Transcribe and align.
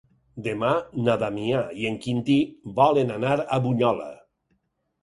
Demà 0.45 0.69
na 1.07 1.17
Damià 1.25 1.61
i 1.83 1.87
en 1.91 2.01
Quintí 2.07 2.39
volen 2.81 3.17
anar 3.21 3.39
a 3.45 3.63
Bunyola. 3.69 4.11